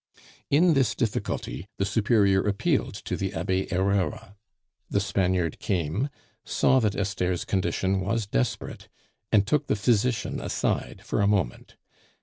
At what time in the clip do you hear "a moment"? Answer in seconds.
11.21-11.75